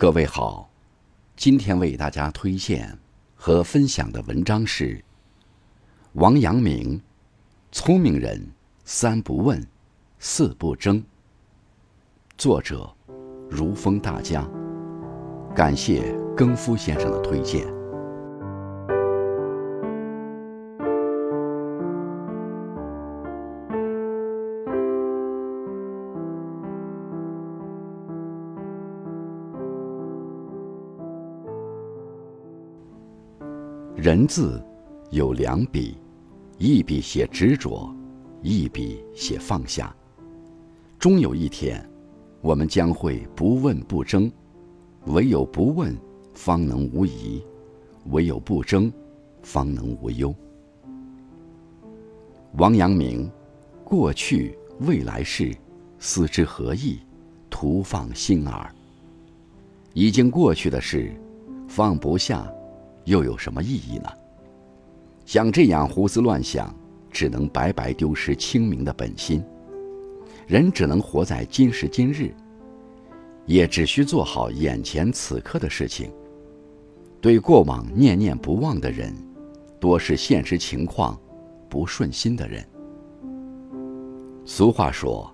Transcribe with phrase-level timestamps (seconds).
[0.00, 0.70] 各位好，
[1.34, 2.96] 今天为大家推荐
[3.34, 5.04] 和分享的文章是
[6.12, 7.02] 王阳明：
[7.72, 8.40] 聪明人
[8.84, 9.60] 三不问，
[10.20, 11.02] 四不争。
[12.36, 12.88] 作者
[13.50, 14.48] 如风大家，
[15.52, 17.66] 感谢更夫先生的推荐。
[34.00, 34.64] 人字
[35.10, 35.98] 有两笔，
[36.56, 37.92] 一笔写执着，
[38.42, 39.92] 一笔写放下。
[41.00, 41.84] 终有一天，
[42.40, 44.30] 我们将会不问不争，
[45.06, 45.98] 唯有不问，
[46.32, 47.42] 方能无疑；
[48.10, 48.88] 唯有不争，
[49.42, 50.32] 方能无忧。
[52.52, 53.28] 王阳明，
[53.82, 55.52] 过去未来事，
[55.98, 57.00] 思之何益？
[57.50, 58.72] 徒放心耳。
[59.92, 61.12] 已经过去的事，
[61.66, 62.48] 放不下。
[63.08, 64.08] 又有什么意义呢？
[65.24, 66.74] 像这样胡思乱想，
[67.10, 69.42] 只能白白丢失清明的本心。
[70.46, 72.34] 人只能活在今时今日，
[73.46, 76.10] 也只需做好眼前此刻的事情。
[77.20, 79.12] 对过往念念不忘的人，
[79.80, 81.18] 多是现实情况
[81.68, 82.64] 不顺心的人。
[84.44, 85.30] 俗话说：“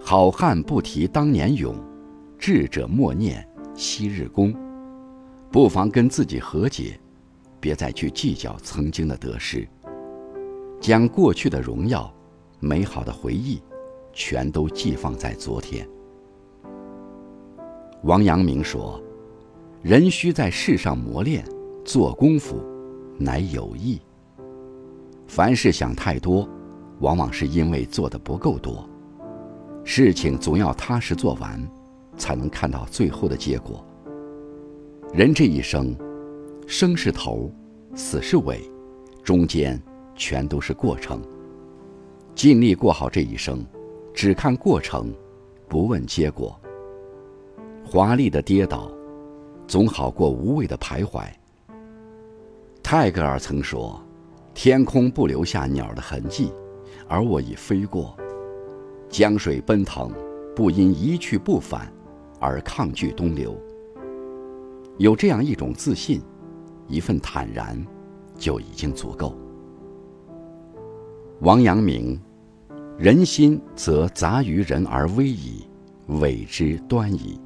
[0.00, 1.74] 好汉不提当年勇，
[2.38, 4.54] 智者莫念昔日功。”
[5.50, 6.98] 不妨跟自己和解。
[7.62, 9.64] 别再去计较曾经的得失，
[10.80, 12.12] 将过去的荣耀、
[12.58, 13.62] 美好的回忆，
[14.12, 15.88] 全都寄放在昨天。
[18.02, 19.00] 王阳明说
[19.80, 21.44] ：“人需在世上磨练，
[21.84, 22.60] 做功夫，
[23.16, 24.00] 乃有益。
[25.28, 26.48] 凡事想太多，
[26.98, 28.84] 往往是因为做的不够多。
[29.84, 31.64] 事情总要踏实做完，
[32.16, 33.86] 才能看到最后的结果。
[35.14, 35.94] 人这一生。”
[36.66, 37.50] 生是头，
[37.94, 38.60] 死是尾，
[39.22, 39.80] 中间
[40.14, 41.20] 全都是过程。
[42.34, 43.64] 尽力过好这一生，
[44.14, 45.12] 只看过程，
[45.68, 46.58] 不问结果。
[47.84, 48.90] 华丽的跌倒，
[49.66, 51.24] 总好过无谓的徘徊。
[52.82, 54.02] 泰戈尔曾说
[54.54, 56.50] ：“天空不留下鸟的痕迹，
[57.06, 58.16] 而我已飞过；
[59.10, 60.10] 江水奔腾，
[60.56, 61.92] 不因一去不返，
[62.40, 63.54] 而抗拒东流。”
[64.98, 66.22] 有这样一种自信。
[66.92, 67.82] 一份坦然，
[68.36, 69.34] 就已经足够。
[71.40, 72.20] 王阳明，
[72.98, 75.66] 人心则杂于人而微矣，
[76.20, 77.40] 伪之端矣。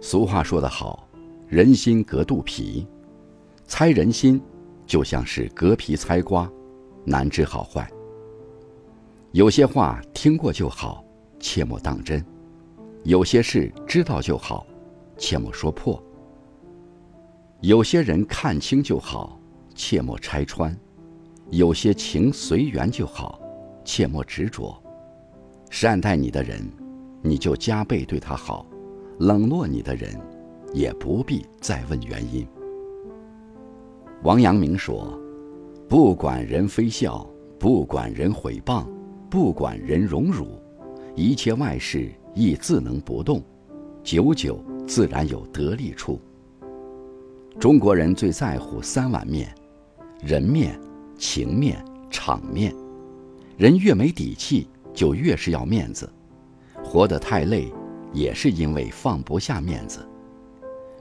[0.00, 1.08] 俗话说得好，
[1.46, 2.84] 人心隔肚皮，
[3.64, 4.40] 猜人心
[4.84, 6.50] 就像是隔皮猜瓜，
[7.04, 7.88] 难知好坏。
[9.30, 11.04] 有些话听过就好，
[11.38, 12.20] 切莫当真；
[13.04, 14.66] 有些事知道就好，
[15.16, 16.02] 切莫说破。
[17.60, 19.36] 有些人看清就好，
[19.74, 20.70] 切莫拆穿；
[21.50, 23.40] 有些情随缘就好，
[23.84, 24.80] 切莫执着。
[25.68, 26.60] 善待你的人，
[27.20, 28.64] 你就加倍对他好；
[29.18, 30.08] 冷落你的人，
[30.72, 32.46] 也不必再问原因。
[34.22, 35.20] 王阳明说
[35.88, 38.86] ：“不管人非笑，不管人毁谤，
[39.28, 40.46] 不管人荣辱，
[41.16, 43.42] 一切外事亦自能不动，
[44.04, 46.20] 久久自然有得力处。”
[47.58, 49.52] 中国人最在乎三碗面：
[50.22, 50.78] 人面、
[51.18, 52.72] 情面、场面。
[53.56, 56.08] 人越没底气，就越是要面子。
[56.84, 57.72] 活得太累，
[58.12, 59.98] 也是因为放不下面子。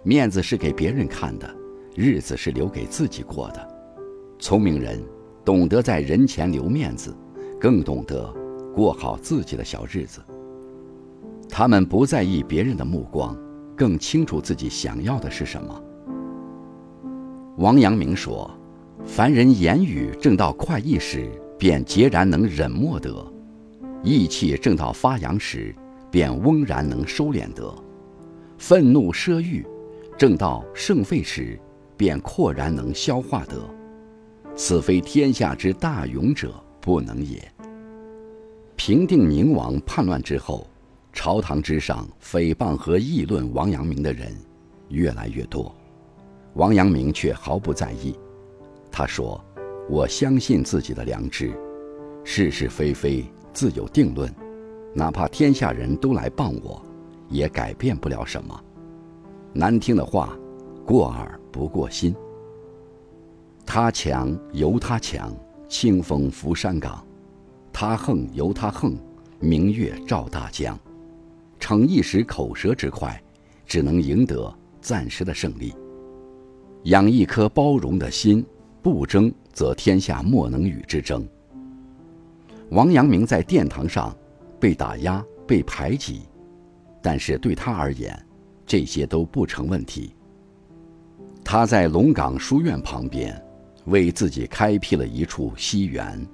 [0.02, 1.48] 面子是给别人看的，
[1.96, 3.78] 日子是留给自己过的。
[4.40, 5.00] 聪明人
[5.46, 7.16] 懂得在人前留面子，
[7.62, 8.34] 更懂得
[8.74, 10.20] 过好自己的小日子。
[11.48, 13.38] 他们不在意别人的目光，
[13.76, 15.84] 更清楚自己想要的是什么。
[17.58, 18.48] 王阳明说
[19.04, 23.12] ：“凡人言语正到快意时，便截然能忍默得；
[24.04, 25.74] 意气正到发扬时，
[26.12, 27.74] 便翁然能收敛得；
[28.60, 29.66] 愤怒奢欲
[30.16, 31.60] 正到盛沸时，
[31.98, 33.60] 便阔然能消化得。
[34.56, 37.42] 此非天下之大勇者不能也。”
[38.78, 40.68] 平定宁王叛乱之后，
[41.12, 44.32] 朝堂之上诽谤和议论王阳明的人
[44.90, 45.76] 越来越多。
[46.58, 48.18] 王阳明却毫不在意，
[48.92, 49.40] 他说
[49.88, 51.54] ：“我相信自己的良知，
[52.24, 53.24] 是是非非
[53.54, 54.34] 自有定论，
[54.92, 56.82] 哪怕天下人都来谤我，
[57.30, 58.60] 也改变不了什么。
[59.54, 60.36] 难听的话，
[60.84, 62.16] 过耳不过心。
[63.64, 65.32] 他强由他强，
[65.70, 67.06] 清风拂山岗；
[67.72, 68.98] 他横由他横，
[69.40, 70.76] 明月照大江。
[71.60, 73.22] 逞一时口舌之快，
[73.64, 74.52] 只能赢得
[74.82, 75.72] 暂时的胜利。
[76.88, 78.46] 养一颗包容的心，
[78.82, 81.28] 不争则天下莫能与之争。
[82.70, 84.16] 王阳明在殿堂上
[84.58, 86.22] 被打压、被排挤，
[87.02, 88.18] 但是对他而言，
[88.66, 90.16] 这些都不成问题。
[91.44, 93.38] 他在龙岗书院旁边，
[93.88, 96.26] 为自己开辟了一处西园，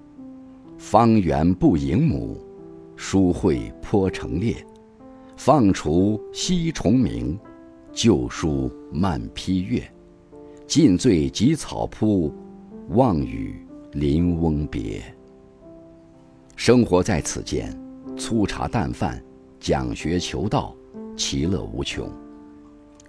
[0.78, 2.40] 方圆不盈亩，
[2.96, 4.64] 书会颇成列，
[5.36, 7.40] 放除西虫鸣，
[7.92, 9.84] 旧书漫批阅。
[10.66, 12.34] 尽醉及草铺，
[12.90, 13.56] 望雨
[13.92, 15.04] 临翁别。
[16.56, 17.78] 生活在此间，
[18.18, 19.22] 粗茶淡饭，
[19.60, 20.74] 讲学求道，
[21.18, 22.10] 其乐无穷。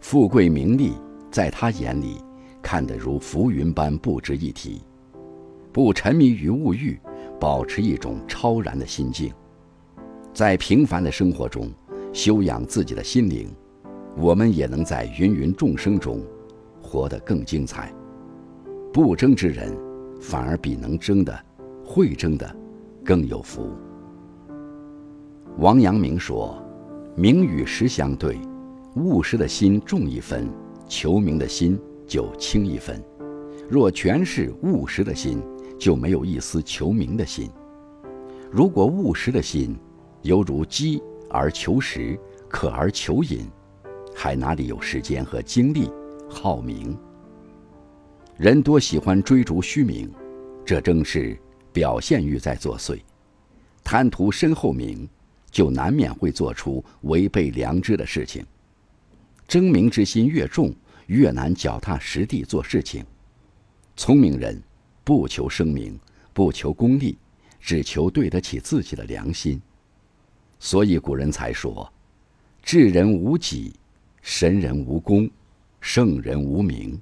[0.01, 0.93] 富贵名利，
[1.31, 2.17] 在他眼里，
[2.61, 4.83] 看得如浮云般不值一提。
[5.73, 6.99] 不沉迷于物欲，
[7.41, 9.33] 保持一种超然的心境，
[10.33, 11.71] 在平凡的生活中
[12.13, 13.49] 修养自己的心灵，
[14.17, 16.21] 我们也能在芸芸众生中。
[16.95, 17.93] 活得更精彩。
[18.93, 19.77] 不争之人，
[20.21, 21.37] 反而比能争的、
[21.85, 22.57] 会争的
[23.05, 23.73] 更有福。
[25.59, 26.57] 王阳明说
[27.17, 28.39] ：“名与实相对，
[28.95, 30.49] 务实的心重一分，
[30.87, 31.77] 求名的心
[32.07, 33.03] 就轻一分。
[33.69, 35.43] 若全是务实的心，
[35.77, 37.51] 就没有一丝求名的心。
[38.53, 39.77] 如果务实的心
[40.23, 42.17] 犹如饥而求食，
[42.49, 43.41] 渴而求饮，
[44.15, 45.91] 还哪里有时间和精力？”
[46.35, 46.99] 好名，
[48.37, 50.13] 人多喜欢追逐虚名，
[50.67, 51.39] 这正是
[51.73, 53.01] 表现欲在作祟。
[53.85, 55.09] 贪图身后名，
[55.49, 58.45] 就难免会做出违背良知的事情。
[59.47, 60.75] 争名之心越重，
[61.07, 63.05] 越难脚踏实地做事情。
[63.97, 64.61] 聪明人
[65.05, 65.97] 不求声名，
[66.33, 67.17] 不求功利，
[67.61, 69.63] 只求对得起自己的良心。
[70.59, 71.91] 所以古人才说
[72.61, 73.73] ：“智人无己，
[74.21, 75.31] 神人无功。”
[75.87, 76.99] 圣人无名。